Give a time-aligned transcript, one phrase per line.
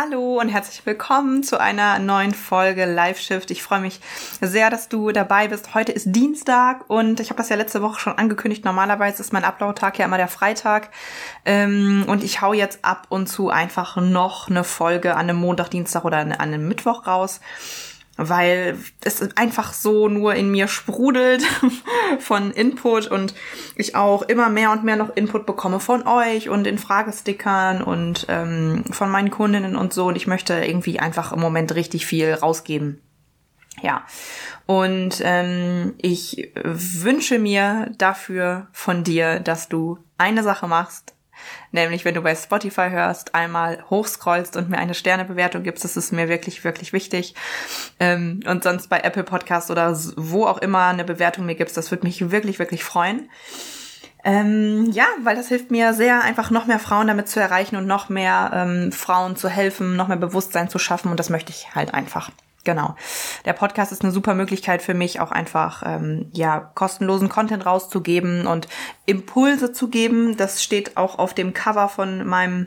[0.00, 3.50] Hallo und herzlich willkommen zu einer neuen Folge Live Shift.
[3.50, 3.98] Ich freue mich
[4.40, 5.74] sehr, dass du dabei bist.
[5.74, 8.64] Heute ist Dienstag und ich habe das ja letzte Woche schon angekündigt.
[8.64, 10.90] Normalerweise ist mein Upload-Tag ja immer der Freitag.
[11.44, 15.70] Ähm, und ich hau jetzt ab und zu einfach noch eine Folge an einem Montag,
[15.70, 17.40] Dienstag oder an einem Mittwoch raus
[18.18, 21.42] weil es einfach so nur in mir sprudelt
[22.18, 23.32] von Input und
[23.76, 28.26] ich auch immer mehr und mehr noch Input bekomme von euch und in Fragestickern und
[28.28, 32.34] ähm, von meinen Kundinnen und so und ich möchte irgendwie einfach im Moment richtig viel
[32.34, 33.00] rausgeben.
[33.80, 34.04] Ja,
[34.66, 41.14] und ähm, ich wünsche mir dafür von dir, dass du eine Sache machst,
[41.72, 46.12] Nämlich, wenn du bei Spotify hörst, einmal hochscrollst und mir eine Sternebewertung gibst, das ist
[46.12, 47.34] mir wirklich, wirklich wichtig.
[48.00, 51.90] Ähm, und sonst bei Apple Podcast oder wo auch immer eine Bewertung mir gibst, das
[51.90, 53.28] würde mich wirklich, wirklich freuen.
[54.24, 57.86] Ähm, ja, weil das hilft mir sehr, einfach noch mehr Frauen damit zu erreichen und
[57.86, 61.10] noch mehr ähm, Frauen zu helfen, noch mehr Bewusstsein zu schaffen.
[61.10, 62.30] Und das möchte ich halt einfach.
[62.64, 62.96] Genau.
[63.48, 68.46] Der Podcast ist eine super Möglichkeit für mich, auch einfach ähm, ja kostenlosen Content rauszugeben
[68.46, 68.68] und
[69.06, 70.36] Impulse zu geben.
[70.36, 72.66] Das steht auch auf dem Cover von meinem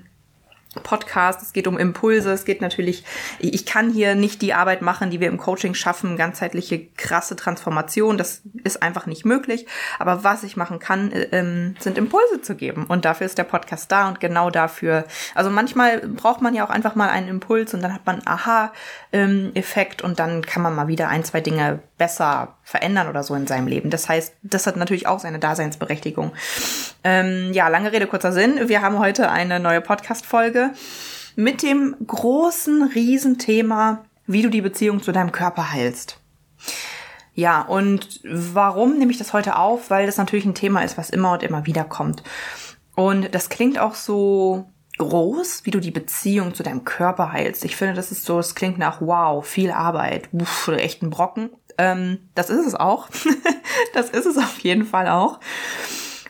[0.83, 3.03] Podcast, es geht um Impulse, es geht natürlich,
[3.39, 8.17] ich kann hier nicht die Arbeit machen, die wir im Coaching schaffen, ganzheitliche krasse Transformation,
[8.17, 9.67] das ist einfach nicht möglich,
[9.99, 12.85] aber was ich machen kann, äh, ähm, sind Impulse zu geben.
[12.85, 15.03] Und dafür ist der Podcast da und genau dafür,
[15.35, 20.01] also manchmal braucht man ja auch einfach mal einen Impuls und dann hat man Aha-Effekt
[20.01, 23.67] und dann kann man mal wieder ein, zwei Dinge besser verändern oder so in seinem
[23.67, 23.89] Leben.
[23.89, 26.31] Das heißt, das hat natürlich auch seine Daseinsberechtigung.
[27.03, 28.69] Ähm, ja, lange Rede, kurzer Sinn.
[28.69, 30.71] Wir haben heute eine neue Podcast-Folge
[31.35, 36.17] mit dem großen Riesenthema, wie du die Beziehung zu deinem Körper heilst.
[37.33, 39.89] Ja, und warum nehme ich das heute auf?
[39.89, 42.23] Weil das natürlich ein Thema ist, was immer und immer wieder kommt.
[42.95, 44.65] Und das klingt auch so
[44.97, 47.65] groß, wie du die Beziehung zu deinem Körper heilst.
[47.65, 51.49] Ich finde, das ist so, es klingt nach wow, viel Arbeit, uff, echt ein Brocken.
[51.81, 53.09] Ähm, das ist es auch.
[53.95, 55.39] das ist es auf jeden Fall auch.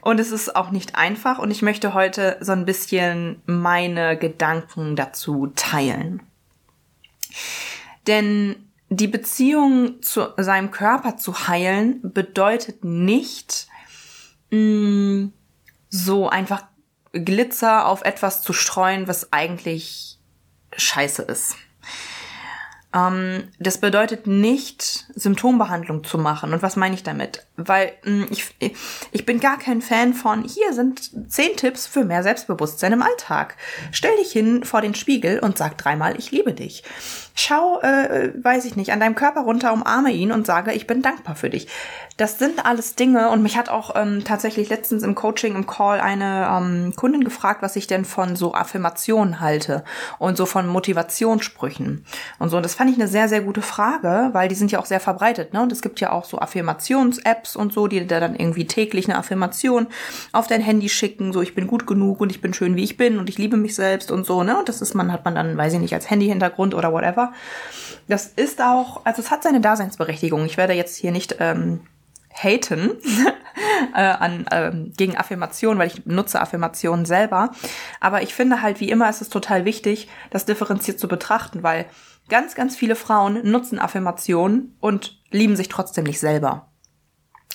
[0.02, 4.96] Und es ist auch nicht einfach und ich möchte heute so ein bisschen meine Gedanken
[4.96, 6.24] dazu teilen.
[8.08, 8.56] Denn
[8.88, 13.68] die Beziehung zu seinem Körper zu heilen bedeutet nicht,
[14.52, 15.34] mh, mm,
[15.90, 16.64] so einfach
[17.12, 20.18] Glitzer auf etwas zu streuen, was eigentlich
[20.78, 21.58] scheiße ist.
[22.94, 26.54] Ähm, das bedeutet nicht, Symptombehandlung zu machen.
[26.54, 27.46] Und was meine ich damit?
[27.56, 28.54] Weil hm, ich,
[29.12, 33.56] ich bin gar kein Fan von, hier sind zehn Tipps für mehr Selbstbewusstsein im Alltag.
[33.92, 36.84] Stell dich hin vor den Spiegel und sag dreimal, ich liebe dich.
[37.34, 41.02] Schau, äh, weiß ich nicht, an deinem Körper runter, umarme ihn und sage, ich bin
[41.02, 41.68] dankbar für dich.
[42.18, 46.02] Das sind alles Dinge und mich hat auch ähm, tatsächlich letztens im Coaching, im Call
[46.02, 49.84] eine ähm, Kundin gefragt, was ich denn von so Affirmationen halte
[50.20, 52.06] und so von Motivationssprüchen
[52.38, 52.58] und so.
[52.58, 55.00] Und das fand ich eine sehr, sehr gute Frage, weil die sind ja auch sehr
[55.00, 55.54] verbreitet.
[55.54, 55.62] Ne?
[55.62, 59.18] Und es gibt ja auch so Affirmations-Apps und so, die da dann irgendwie täglich eine
[59.18, 59.88] Affirmation
[60.34, 62.98] auf dein Handy schicken, so ich bin gut genug und ich bin schön, wie ich
[62.98, 64.44] bin und ich liebe mich selbst und so.
[64.44, 64.60] Ne?
[64.60, 67.34] Und das ist man, hat man dann, weiß ich nicht, als Handy-Hintergrund oder whatever whatever.
[68.08, 70.46] Das ist auch, also es hat seine Daseinsberechtigung.
[70.46, 71.82] Ich werde jetzt hier nicht ähm,
[72.34, 72.92] haten
[73.96, 77.52] äh, an, ähm, gegen Affirmationen, weil ich nutze Affirmationen selber.
[78.00, 81.86] Aber ich finde halt, wie immer, ist es total wichtig, das differenziert zu betrachten, weil
[82.30, 86.68] ganz, ganz viele Frauen nutzen Affirmationen und lieben sich trotzdem nicht selber.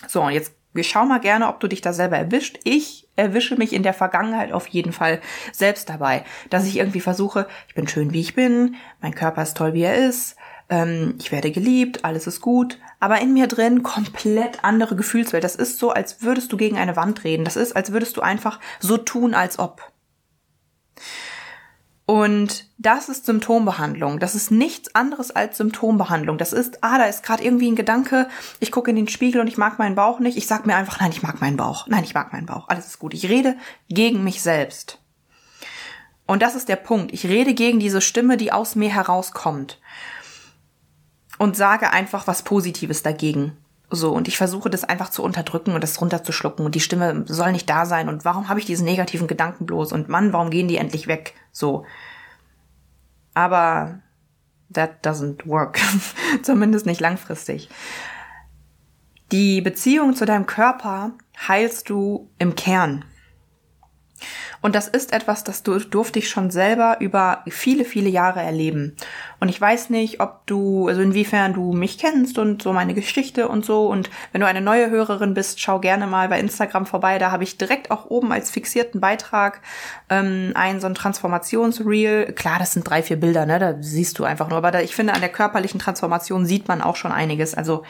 [0.08, 2.58] So, und jetzt wir mal gerne, ob du dich da selber erwischt.
[2.64, 5.20] Ich erwische mich in der Vergangenheit auf jeden Fall
[5.52, 9.56] selbst dabei, dass ich irgendwie versuche, ich bin schön, wie ich bin, mein Körper ist
[9.56, 10.36] toll, wie er ist,
[10.68, 15.44] ähm, ich werde geliebt, alles ist gut, aber in mir drin komplett andere Gefühlswelt.
[15.44, 17.44] Das ist so, als würdest du gegen eine Wand reden.
[17.44, 19.92] Das ist, als würdest du einfach so tun, als ob.
[22.06, 24.20] Und das ist Symptombehandlung.
[24.20, 26.38] Das ist nichts anderes als Symptombehandlung.
[26.38, 28.28] Das ist, ah, da ist gerade irgendwie ein Gedanke,
[28.60, 30.38] ich gucke in den Spiegel und ich mag meinen Bauch nicht.
[30.38, 31.88] Ich sag mir einfach, nein, ich mag meinen Bauch.
[31.88, 32.68] Nein, ich mag meinen Bauch.
[32.68, 33.12] Alles ist gut.
[33.12, 33.56] Ich rede
[33.88, 35.00] gegen mich selbst.
[36.26, 37.12] Und das ist der Punkt.
[37.12, 39.80] Ich rede gegen diese Stimme, die aus mir herauskommt.
[41.38, 43.56] Und sage einfach was Positives dagegen.
[43.88, 47.52] So, und ich versuche das einfach zu unterdrücken und das runterzuschlucken und die Stimme soll
[47.52, 50.66] nicht da sein und warum habe ich diesen negativen Gedanken bloß und Mann, warum gehen
[50.66, 51.34] die endlich weg?
[51.52, 51.86] So.
[53.32, 54.00] Aber
[54.72, 55.78] that doesn't work.
[56.42, 57.68] Zumindest nicht langfristig.
[59.32, 61.12] Die Beziehung zu deinem Körper
[61.46, 63.04] heilst du im Kern.
[64.66, 68.96] Und das ist etwas, das du, durfte ich schon selber über viele, viele Jahre erleben.
[69.38, 73.46] Und ich weiß nicht, ob du, also inwiefern du mich kennst und so meine Geschichte
[73.46, 73.86] und so.
[73.86, 77.20] Und wenn du eine neue Hörerin bist, schau gerne mal bei Instagram vorbei.
[77.20, 79.60] Da habe ich direkt auch oben als fixierten Beitrag
[80.10, 82.32] ähm, ein so ein Transformationsreel.
[82.32, 83.60] Klar, das sind drei, vier Bilder, ne?
[83.60, 84.58] Da siehst du einfach nur.
[84.58, 87.54] Aber da, ich finde, an der körperlichen Transformation sieht man auch schon einiges.
[87.54, 87.84] Also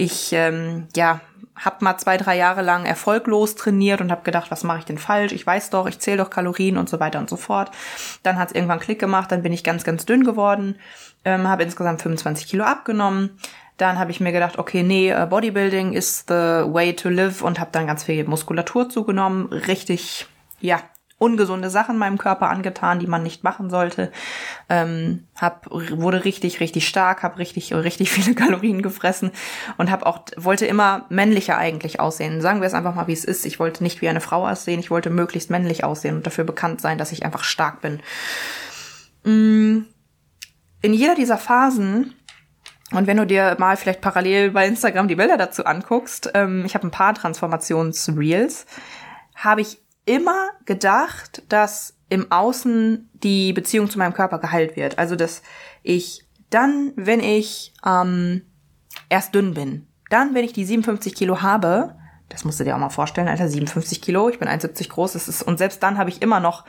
[0.00, 1.20] ich, ähm, ja,
[1.56, 4.96] habe mal zwei, drei Jahre lang erfolglos trainiert und habe gedacht, was mache ich denn
[4.96, 5.32] falsch?
[5.32, 7.70] Ich weiß doch, ich zähle doch Kalorien und so weiter und so fort.
[8.22, 10.76] Dann hat es irgendwann Klick gemacht, dann bin ich ganz, ganz dünn geworden,
[11.24, 13.38] ähm, habe insgesamt 25 Kilo abgenommen.
[13.76, 17.60] Dann habe ich mir gedacht, okay, nee, äh, Bodybuilding is the way to live und
[17.60, 19.46] habe dann ganz viel Muskulatur zugenommen.
[19.52, 20.26] Richtig,
[20.60, 20.80] ja,
[21.20, 24.10] ungesunde Sachen meinem Körper angetan, die man nicht machen sollte.
[24.70, 29.30] Ähm, hab, wurde richtig, richtig stark, habe richtig, richtig viele Kalorien gefressen
[29.76, 32.40] und habe auch wollte immer männlicher eigentlich aussehen.
[32.40, 33.44] Sagen wir es einfach mal, wie es ist.
[33.44, 36.80] Ich wollte nicht wie eine Frau aussehen, ich wollte möglichst männlich aussehen und dafür bekannt
[36.80, 38.00] sein, dass ich einfach stark bin.
[39.24, 39.84] Mm,
[40.80, 42.14] in jeder dieser Phasen
[42.92, 46.74] und wenn du dir mal vielleicht parallel bei Instagram die Bilder dazu anguckst, ähm, ich
[46.74, 48.64] habe ein paar Transformationsreels,
[49.36, 49.78] habe ich
[50.10, 54.98] immer gedacht, dass im Außen die Beziehung zu meinem Körper geheilt wird.
[54.98, 55.42] Also dass
[55.82, 58.42] ich dann, wenn ich ähm,
[59.08, 61.94] erst dünn bin, dann, wenn ich die 57 Kilo habe,
[62.28, 65.28] das musst du dir auch mal vorstellen, Alter, 57 Kilo, ich bin 1,70 groß, das
[65.28, 66.64] ist, und selbst dann habe ich immer noch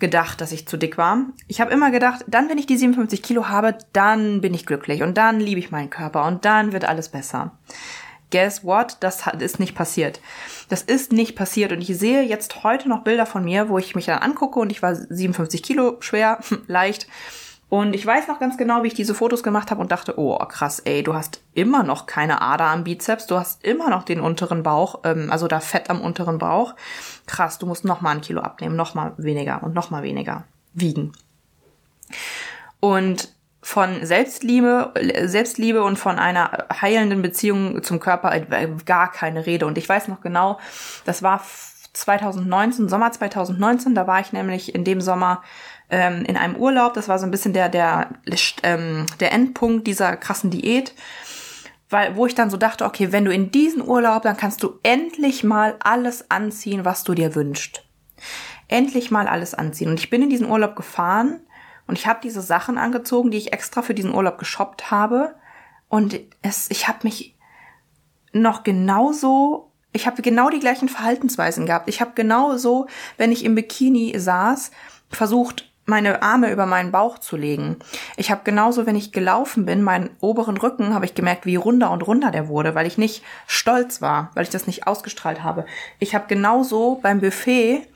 [0.00, 1.18] gedacht, dass ich zu dick war.
[1.46, 5.02] Ich habe immer gedacht, dann, wenn ich die 57 Kilo habe, dann bin ich glücklich
[5.02, 7.52] und dann liebe ich meinen Körper und dann wird alles besser
[8.34, 8.96] guess what?
[8.98, 10.20] Das ist nicht passiert.
[10.68, 11.70] Das ist nicht passiert.
[11.70, 14.72] Und ich sehe jetzt heute noch Bilder von mir, wo ich mich dann angucke und
[14.72, 17.06] ich war 57 Kilo schwer, leicht.
[17.68, 20.36] Und ich weiß noch ganz genau, wie ich diese Fotos gemacht habe und dachte, oh
[20.38, 24.20] krass, ey, du hast immer noch keine Ader am Bizeps, du hast immer noch den
[24.20, 26.74] unteren Bauch, ähm, also da Fett am unteren Bauch.
[27.26, 30.42] Krass, du musst noch mal ein Kilo abnehmen, noch mal weniger und noch mal weniger
[30.72, 31.12] wiegen.
[32.80, 33.33] Und
[33.64, 34.92] von Selbstliebe,
[35.24, 38.38] Selbstliebe und von einer heilenden Beziehung zum Körper
[38.84, 39.64] gar keine Rede.
[39.64, 40.60] Und ich weiß noch genau,
[41.06, 41.42] das war
[41.94, 45.42] 2019, Sommer 2019, da war ich nämlich in dem Sommer
[45.88, 46.92] ähm, in einem Urlaub.
[46.92, 48.10] Das war so ein bisschen der, der,
[48.62, 50.92] ähm, der Endpunkt dieser krassen Diät.
[51.88, 54.78] Weil, wo ich dann so dachte, okay, wenn du in diesen Urlaub, dann kannst du
[54.82, 57.82] endlich mal alles anziehen, was du dir wünschst.
[58.68, 59.88] Endlich mal alles anziehen.
[59.88, 61.40] Und ich bin in diesen Urlaub gefahren
[61.86, 65.34] und ich habe diese Sachen angezogen, die ich extra für diesen Urlaub geshoppt habe.
[65.88, 67.36] Und es, ich habe mich
[68.32, 71.88] noch genauso, ich habe genau die gleichen Verhaltensweisen gehabt.
[71.88, 72.86] Ich habe genauso,
[73.18, 74.70] wenn ich im Bikini saß,
[75.10, 77.76] versucht, meine Arme über meinen Bauch zu legen.
[78.16, 81.90] Ich habe genauso, wenn ich gelaufen bin, meinen oberen Rücken, habe ich gemerkt, wie runder
[81.90, 85.66] und runder der wurde, weil ich nicht stolz war, weil ich das nicht ausgestrahlt habe.
[85.98, 87.86] Ich habe genauso beim Buffet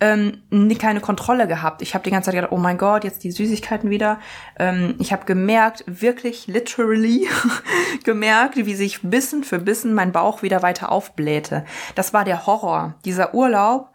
[0.00, 0.42] ähm,
[0.78, 1.82] keine Kontrolle gehabt.
[1.82, 4.18] Ich habe die ganze Zeit gedacht, oh mein Gott, jetzt die Süßigkeiten wieder.
[4.58, 7.28] Ähm, ich habe gemerkt, wirklich literally
[8.04, 11.64] gemerkt, wie sich Bissen für Bissen mein Bauch wieder weiter aufblähte.
[11.94, 12.94] Das war der Horror.
[13.04, 13.90] Dieser Urlaub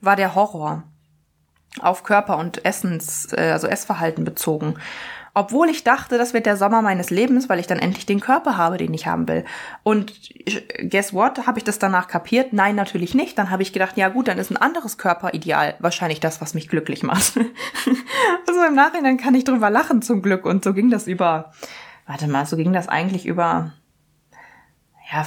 [0.00, 0.84] war der Horror
[1.80, 4.76] auf Körper und Essens, äh, also Essverhalten bezogen.
[5.36, 8.56] Obwohl ich dachte, das wird der Sommer meines Lebens, weil ich dann endlich den Körper
[8.56, 9.44] habe, den ich haben will.
[9.82, 10.12] Und
[10.88, 11.48] guess what?
[11.48, 12.52] Habe ich das danach kapiert?
[12.52, 13.36] Nein, natürlich nicht.
[13.36, 16.68] Dann habe ich gedacht, ja gut, dann ist ein anderes Körperideal wahrscheinlich das, was mich
[16.68, 17.36] glücklich macht.
[18.46, 20.46] also im Nachhinein kann ich drüber lachen zum Glück.
[20.46, 21.52] Und so ging das über,
[22.06, 23.72] warte mal, so ging das eigentlich über,
[25.10, 25.26] ja,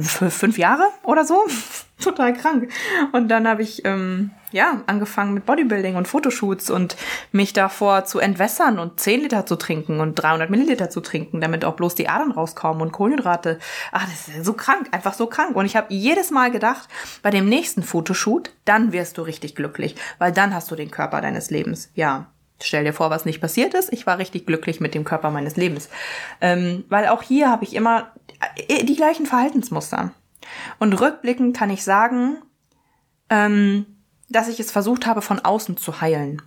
[0.00, 1.44] für fünf Jahre oder so.
[2.00, 2.70] Total krank.
[3.12, 6.96] Und dann habe ich ähm, ja angefangen mit Bodybuilding und Fotoshoots und
[7.30, 11.64] mich davor zu entwässern und 10 Liter zu trinken und 300 Milliliter zu trinken, damit
[11.64, 13.58] auch bloß die Adern rauskommen und Kohlenhydrate.
[13.92, 15.56] Ach, das ist so krank, einfach so krank.
[15.56, 16.88] Und ich habe jedes Mal gedacht,
[17.22, 21.20] bei dem nächsten Fotoshoot, dann wirst du richtig glücklich, weil dann hast du den Körper
[21.20, 21.90] deines Lebens.
[21.94, 22.26] Ja,
[22.62, 23.92] Stell dir vor, was nicht passiert ist.
[23.92, 25.88] Ich war richtig glücklich mit dem Körper meines Lebens.
[26.40, 28.12] Ähm, weil auch hier habe ich immer
[28.68, 30.12] äh, die gleichen Verhaltensmuster.
[30.78, 32.38] Und rückblickend kann ich sagen,
[33.30, 33.86] ähm,
[34.28, 36.42] dass ich es versucht habe, von außen zu heilen.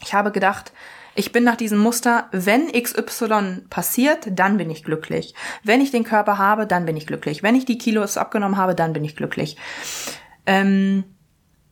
[0.00, 0.72] Ich habe gedacht,
[1.14, 5.34] ich bin nach diesem Muster, wenn XY passiert, dann bin ich glücklich.
[5.64, 7.42] Wenn ich den Körper habe, dann bin ich glücklich.
[7.42, 9.56] Wenn ich die Kilos abgenommen habe, dann bin ich glücklich.
[10.46, 11.04] Ähm,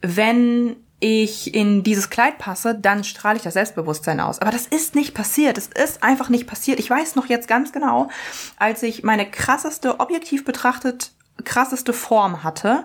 [0.03, 4.41] wenn ich in dieses Kleid passe, dann strahle ich das Selbstbewusstsein aus.
[4.41, 5.59] Aber das ist nicht passiert.
[5.59, 6.79] Es ist einfach nicht passiert.
[6.79, 8.09] Ich weiß noch jetzt ganz genau,
[8.57, 11.13] als ich meine krasseste, objektiv betrachtet,
[11.45, 12.85] krasseste Form hatte.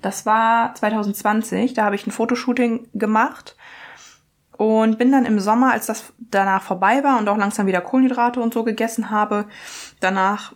[0.00, 1.74] Das war 2020.
[1.74, 3.56] Da habe ich ein Fotoshooting gemacht.
[4.56, 8.40] und bin dann im Sommer, als das danach vorbei war und auch langsam wieder Kohlenhydrate
[8.40, 9.46] und so gegessen habe,
[10.00, 10.54] danach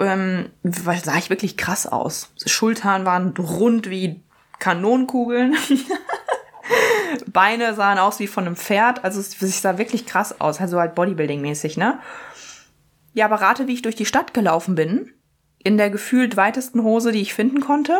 [0.00, 2.32] ähm, sah ich wirklich krass aus.
[2.46, 4.22] Schultern waren rund wie
[4.58, 5.54] Kanonenkugeln.
[7.26, 9.04] Beine sahen aus wie von einem Pferd.
[9.04, 10.60] Also es, sah wirklich krass aus.
[10.60, 11.98] Also halt Bodybuilding-mäßig, ne?
[13.14, 15.12] Ja, aber rate, wie ich durch die Stadt gelaufen bin.
[15.58, 17.98] In der gefühlt weitesten Hose, die ich finden konnte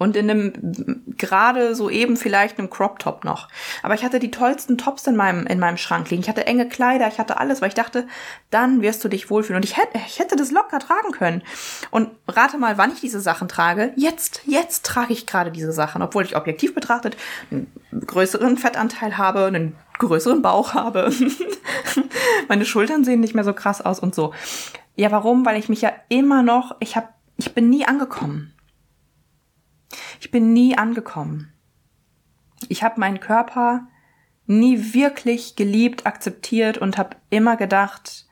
[0.00, 3.48] und in einem gerade so eben vielleicht einem Crop Top noch.
[3.82, 6.22] Aber ich hatte die tollsten Tops in meinem in meinem Schrank liegen.
[6.22, 8.08] Ich hatte enge Kleider, ich hatte alles, weil ich dachte,
[8.48, 11.42] dann wirst du dich wohlfühlen und ich hätte ich hätte das locker tragen können.
[11.90, 13.92] Und rate mal, wann ich diese Sachen trage.
[13.94, 17.18] Jetzt jetzt trage ich gerade diese Sachen, obwohl ich objektiv betrachtet
[17.50, 21.12] einen größeren Fettanteil habe, einen größeren Bauch habe.
[22.48, 24.32] Meine Schultern sehen nicht mehr so krass aus und so.
[24.96, 25.44] Ja, warum?
[25.44, 28.54] Weil ich mich ja immer noch, ich habe ich bin nie angekommen.
[30.20, 31.52] Ich bin nie angekommen.
[32.68, 33.88] Ich habe meinen Körper
[34.46, 38.26] nie wirklich geliebt, akzeptiert und habe immer gedacht,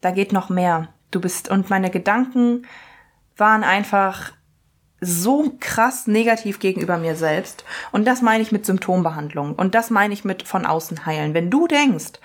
[0.00, 0.88] da geht noch mehr.
[1.12, 2.66] Du bist und meine Gedanken
[3.36, 4.32] waren einfach
[5.00, 7.64] so krass negativ gegenüber mir selbst.
[7.92, 9.54] Und das meine ich mit Symptombehandlung.
[9.54, 11.32] Und das meine ich mit von außen heilen.
[11.32, 12.20] Wenn du denkst,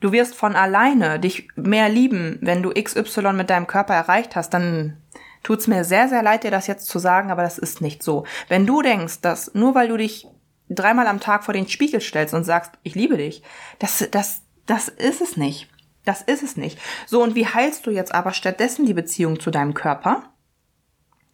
[0.00, 4.50] du wirst von alleine dich mehr lieben, wenn du XY mit deinem Körper erreicht hast,
[4.50, 4.98] dann
[5.42, 8.24] tut's mir sehr, sehr leid, dir das jetzt zu sagen, aber das ist nicht so.
[8.48, 10.26] Wenn du denkst, dass nur weil du dich
[10.68, 13.42] dreimal am Tag vor den Spiegel stellst und sagst, ich liebe dich,
[13.78, 15.68] das, das, das ist es nicht.
[16.04, 16.78] Das ist es nicht.
[17.06, 20.32] So, und wie heilst du jetzt aber stattdessen die Beziehung zu deinem Körper?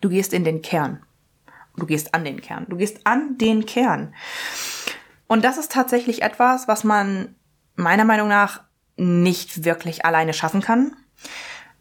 [0.01, 1.03] Du gehst in den Kern.
[1.77, 2.67] Du gehst an den Kern.
[2.69, 4.15] Du gehst an den Kern.
[5.27, 7.35] Und das ist tatsächlich etwas, was man
[7.77, 8.63] meiner Meinung nach
[8.97, 10.97] nicht wirklich alleine schaffen kann.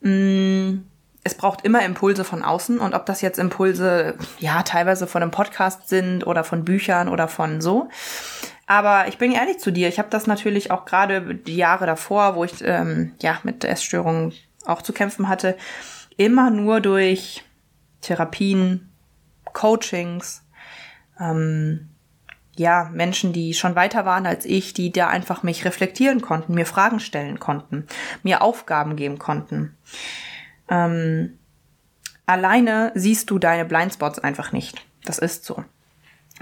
[0.02, 0.86] Hm,
[1.24, 5.32] es braucht immer Impulse von außen und ob das jetzt Impulse, ja, teilweise von einem
[5.32, 7.90] Podcast sind oder von Büchern oder von so.
[8.66, 12.36] Aber ich bin ehrlich zu dir, ich habe das natürlich auch gerade die Jahre davor,
[12.36, 14.34] wo ich ähm, ja mit Essstörungen
[14.66, 15.58] auch zu kämpfen hatte,
[16.18, 17.44] immer nur durch
[18.02, 18.90] Therapien,
[19.54, 20.44] Coachings,
[21.20, 21.90] ähm,
[22.56, 26.66] ja, Menschen, die schon weiter waren als ich, die da einfach mich reflektieren konnten, mir
[26.66, 27.88] Fragen stellen konnten,
[28.24, 29.78] mir Aufgaben geben konnten
[30.70, 31.38] ähm,
[32.26, 34.86] alleine siehst du deine Blindspots einfach nicht.
[35.06, 35.64] Das ist so.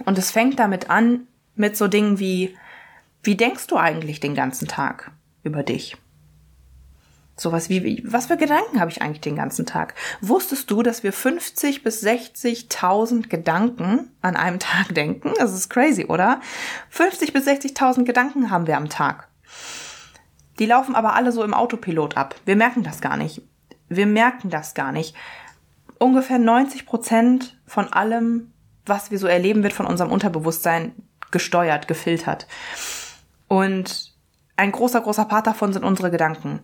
[0.06, 2.56] Und es fängt damit an, mit so Dingen wie,
[3.24, 5.12] wie denkst du eigentlich den ganzen Tag
[5.44, 5.98] über dich?
[7.36, 9.94] Sowas wie, was für Gedanken habe ich eigentlich den ganzen Tag?
[10.20, 15.34] Wusstest du, dass wir 50 bis 60.000 Gedanken an einem Tag denken?
[15.38, 16.42] Das ist crazy, oder?
[16.90, 19.30] 50 bis 60.000 Gedanken haben wir am Tag.
[20.60, 22.36] Die laufen aber alle so im Autopilot ab.
[22.46, 23.42] Wir merken das gar nicht.
[23.90, 25.16] Wir merken das gar nicht.
[25.98, 28.54] Ungefähr 90 Prozent von allem,
[28.86, 30.94] was wir so erleben, wird von unserem Unterbewusstsein
[31.32, 32.48] gesteuert, gefiltert.
[33.48, 34.14] Und
[34.56, 36.62] ein großer, großer Part davon sind unsere Gedanken.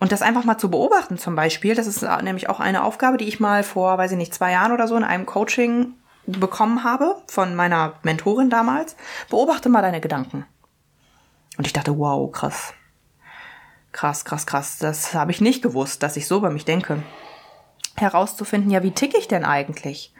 [0.00, 3.28] Und das einfach mal zu beobachten zum Beispiel, das ist nämlich auch eine Aufgabe, die
[3.28, 5.94] ich mal vor, weiß ich nicht, zwei Jahren oder so in einem Coaching
[6.26, 8.96] bekommen habe von meiner Mentorin damals.
[9.30, 10.46] Beobachte mal deine Gedanken.
[11.56, 12.74] Und ich dachte, wow, krass.
[13.94, 14.78] Krass, krass, krass.
[14.78, 17.00] Das habe ich nicht gewusst, dass ich so bei mich denke.
[17.94, 20.12] Herauszufinden, ja, wie ticke ich denn eigentlich?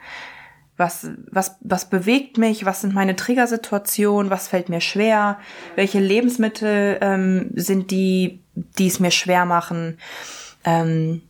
[0.77, 2.63] Was, was, was bewegt mich?
[2.63, 4.31] Was sind meine Triggersituationen?
[4.31, 5.39] Was fällt mir schwer?
[5.75, 9.99] Welche Lebensmittel ähm, sind die, die es mir schwer machen?
[10.63, 11.23] Ähm,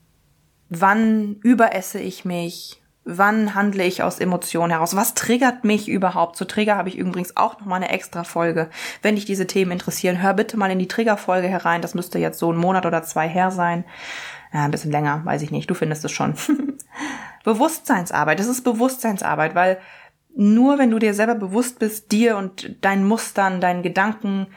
[0.70, 2.80] wann überesse ich mich?
[3.08, 4.96] Wann handle ich aus Emotionen heraus?
[4.96, 6.36] Was triggert mich überhaupt?
[6.38, 8.68] Zu Trigger habe ich übrigens auch noch mal eine extra Folge.
[9.04, 11.84] Wenn dich diese Themen interessieren, hör bitte mal in die Triggerfolge herein.
[11.84, 13.86] Das müsste jetzt so ein Monat oder zwei her sein.
[14.52, 15.70] Ja, ein bisschen länger, weiß ich nicht.
[15.70, 16.34] Du findest es schon.
[17.44, 18.40] Bewusstseinsarbeit.
[18.40, 19.78] Das ist Bewusstseinsarbeit, weil
[20.36, 24.48] nur wenn du dir selber bewusst bist, dir und deinen Mustern, deinen Gedanken,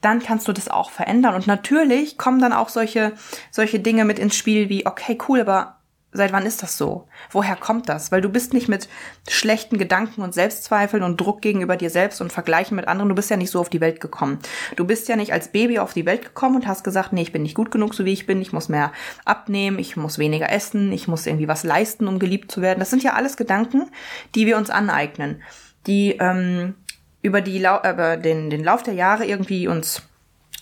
[0.00, 1.36] dann kannst du das auch verändern.
[1.36, 3.12] Und natürlich kommen dann auch solche,
[3.52, 5.78] solche Dinge mit ins Spiel wie, okay, cool, aber
[6.14, 7.08] Seit wann ist das so?
[7.30, 8.12] Woher kommt das?
[8.12, 8.86] Weil du bist nicht mit
[9.28, 13.30] schlechten Gedanken und Selbstzweifeln und Druck gegenüber dir selbst und Vergleichen mit anderen, du bist
[13.30, 14.38] ja nicht so auf die Welt gekommen.
[14.76, 17.32] Du bist ja nicht als Baby auf die Welt gekommen und hast gesagt, nee, ich
[17.32, 18.92] bin nicht gut genug, so wie ich bin, ich muss mehr
[19.24, 22.80] abnehmen, ich muss weniger essen, ich muss irgendwie was leisten, um geliebt zu werden.
[22.80, 23.90] Das sind ja alles Gedanken,
[24.34, 25.42] die wir uns aneignen,
[25.86, 26.74] die ähm,
[27.22, 30.02] über, die, über den, den Lauf der Jahre irgendwie uns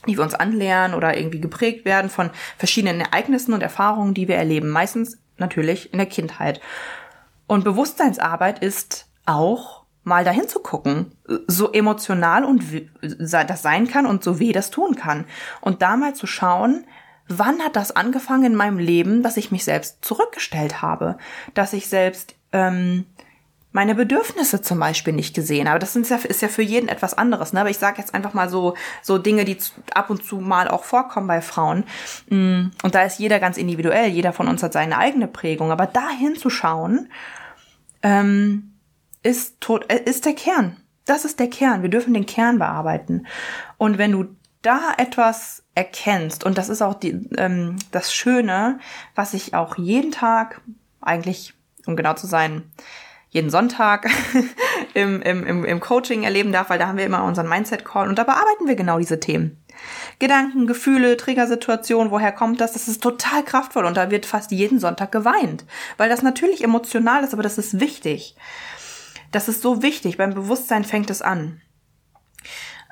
[0.06, 4.36] die wir uns anlernen oder irgendwie geprägt werden von verschiedenen Ereignissen und Erfahrungen, die wir
[4.36, 4.70] erleben.
[4.70, 6.60] Meistens natürlich in der Kindheit.
[7.46, 11.12] Und Bewusstseinsarbeit ist auch mal dahin zu gucken,
[11.46, 12.64] so emotional und
[13.00, 15.24] das sein kann und so weh das tun kann.
[15.60, 16.86] Und da mal zu schauen,
[17.28, 21.18] wann hat das angefangen in meinem Leben, dass ich mich selbst zurückgestellt habe,
[21.54, 23.06] dass ich selbst ähm,
[23.72, 25.68] meine Bedürfnisse zum Beispiel nicht gesehen.
[25.68, 27.52] Aber das ist ja, ist ja für jeden etwas anderes.
[27.52, 27.60] Ne?
[27.60, 29.56] Aber ich sage jetzt einfach mal so, so Dinge, die
[29.94, 31.84] ab und zu mal auch vorkommen bei Frauen.
[32.28, 34.08] Mm, und da ist jeder ganz individuell.
[34.08, 35.70] Jeder von uns hat seine eigene Prägung.
[35.70, 37.10] Aber da hinzuschauen,
[38.02, 38.74] ähm,
[39.22, 40.76] ist, tot, äh, ist der Kern.
[41.04, 41.82] Das ist der Kern.
[41.82, 43.26] Wir dürfen den Kern bearbeiten.
[43.78, 48.80] Und wenn du da etwas erkennst, und das ist auch die, ähm, das Schöne,
[49.14, 50.60] was ich auch jeden Tag,
[51.00, 51.54] eigentlich,
[51.86, 52.70] um genau zu sein,
[53.30, 54.10] jeden Sonntag
[54.94, 58.24] im, im, im, Coaching erleben darf, weil da haben wir immer unseren Mindset-Call und da
[58.24, 59.56] bearbeiten wir genau diese Themen.
[60.18, 62.72] Gedanken, Gefühle, Triggersituationen, woher kommt das?
[62.72, 65.64] Das ist total kraftvoll und da wird fast jeden Sonntag geweint,
[65.96, 68.36] weil das natürlich emotional ist, aber das ist wichtig.
[69.30, 70.16] Das ist so wichtig.
[70.16, 71.60] Beim Bewusstsein fängt es an.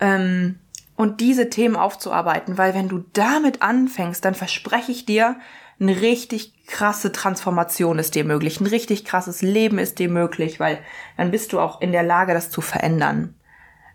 [0.00, 0.60] Ähm,
[0.94, 5.36] und diese Themen aufzuarbeiten, weil wenn du damit anfängst, dann verspreche ich dir,
[5.80, 10.80] eine richtig krasse Transformation ist dir möglich, ein richtig krasses Leben ist dir möglich, weil
[11.16, 13.34] dann bist du auch in der Lage, das zu verändern.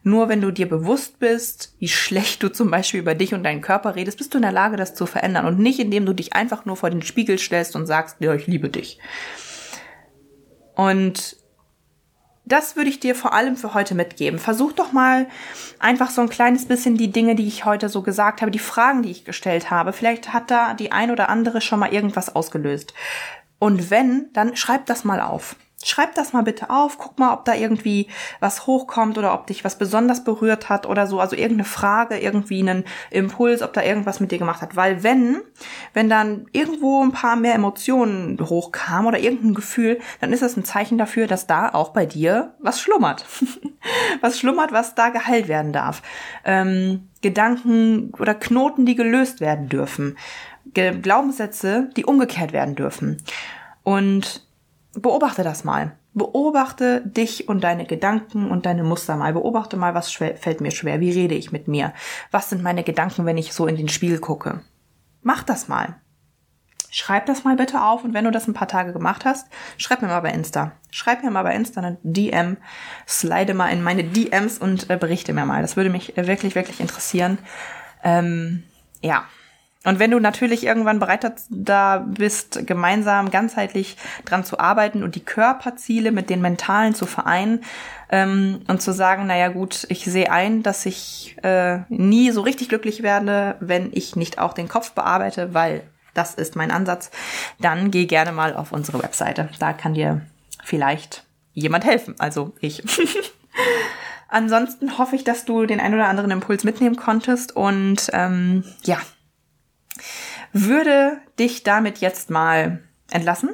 [0.05, 3.61] Nur wenn du dir bewusst bist, wie schlecht du zum Beispiel über dich und deinen
[3.61, 6.33] Körper redest, bist du in der Lage, das zu verändern und nicht indem du dich
[6.33, 8.99] einfach nur vor den Spiegel stellst und sagst, ja, ich liebe dich.
[10.75, 11.37] Und
[12.53, 14.37] das würde ich dir vor allem für heute mitgeben.
[14.37, 15.27] Versuch doch mal
[15.79, 19.01] einfach so ein kleines bisschen die Dinge, die ich heute so gesagt habe, die Fragen,
[19.01, 19.91] die ich gestellt habe.
[19.91, 22.93] Vielleicht hat da die ein oder andere schon mal irgendwas ausgelöst.
[23.57, 25.55] Und wenn, dann schreib das mal auf.
[25.83, 28.07] Schreib das mal bitte auf, guck mal, ob da irgendwie
[28.39, 32.59] was hochkommt oder ob dich was besonders berührt hat oder so, also irgendeine Frage, irgendwie
[32.59, 34.75] einen Impuls, ob da irgendwas mit dir gemacht hat.
[34.75, 35.41] Weil wenn,
[35.93, 40.65] wenn dann irgendwo ein paar mehr Emotionen hochkamen oder irgendein Gefühl, dann ist das ein
[40.65, 43.25] Zeichen dafür, dass da auch bei dir was schlummert.
[44.21, 46.01] was schlummert, was da geheilt werden darf.
[46.45, 50.17] Ähm, Gedanken oder Knoten, die gelöst werden dürfen.
[50.73, 53.17] Glaubenssätze, die umgekehrt werden dürfen.
[53.83, 54.45] Und
[54.95, 55.97] beobachte das mal.
[56.13, 59.33] Beobachte dich und deine Gedanken und deine Muster mal.
[59.33, 60.99] Beobachte mal, was fällt mir schwer.
[60.99, 61.93] Wie rede ich mit mir?
[62.31, 64.61] Was sind meine Gedanken, wenn ich so in den Spiegel gucke?
[65.23, 65.95] Mach das mal.
[66.91, 70.03] Schreib das mal bitte auf und wenn du das ein paar Tage gemacht hast, schreib
[70.03, 70.73] mir mal bei Insta.
[70.91, 72.57] Schreib mir mal bei Insta eine DM,
[73.07, 75.63] slide mal in meine DMs und äh, berichte mir mal.
[75.63, 77.39] Das würde mich äh, wirklich, wirklich interessieren.
[78.03, 78.63] Ähm,
[79.01, 79.25] ja,
[79.85, 85.25] und wenn du natürlich irgendwann bereit da bist, gemeinsam ganzheitlich dran zu arbeiten und die
[85.25, 87.63] Körperziele mit den mentalen zu vereinen
[88.09, 92.69] ähm, und zu sagen, naja gut, ich sehe ein, dass ich äh, nie so richtig
[92.69, 97.11] glücklich werde, wenn ich nicht auch den Kopf bearbeite, weil das ist mein Ansatz,
[97.59, 99.49] dann geh gerne mal auf unsere Webseite.
[99.59, 100.21] Da kann dir
[100.63, 102.83] vielleicht jemand helfen, also ich.
[104.29, 108.99] Ansonsten hoffe ich, dass du den ein oder anderen Impuls mitnehmen konntest und ähm, ja,
[110.51, 112.79] würde dich damit jetzt mal
[113.11, 113.49] entlassen.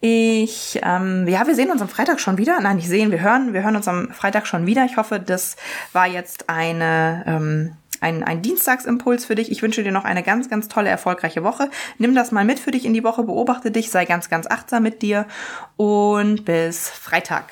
[0.00, 2.58] Ich, ähm, ja, wir sehen uns am Freitag schon wieder.
[2.60, 3.52] Nein, nicht sehen, wir hören.
[3.52, 4.84] Wir hören uns am Freitag schon wieder.
[4.86, 5.56] Ich hoffe, das
[5.92, 9.50] war jetzt eine, ähm, ein, ein Dienstagsimpuls für dich.
[9.50, 11.68] Ich wünsche dir noch eine ganz, ganz tolle, erfolgreiche Woche.
[11.98, 14.82] Nimm das mal mit für dich in die Woche, beobachte dich, sei ganz, ganz achtsam
[14.82, 15.26] mit dir
[15.76, 17.44] und bis Freitag.